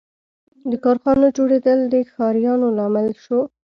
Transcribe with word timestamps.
•د 0.71 0.73
کارخانو 0.83 1.25
جوړېدل 1.37 1.79
د 1.93 1.95
ښاریاتو 2.13 2.67
لامل 2.77 3.07
شو. 3.23 3.39